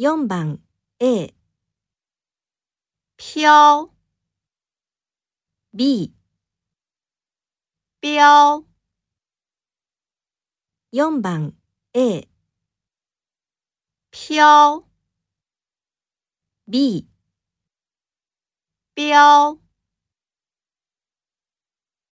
[0.00, 0.60] 4番
[1.00, 1.34] A、
[3.16, 3.90] 飘、
[5.72, 6.14] B、
[8.00, 8.64] 标、
[10.92, 11.52] 4番
[11.94, 12.28] A、
[14.12, 14.84] 飘、
[16.68, 17.08] B、
[18.94, 19.67] 标。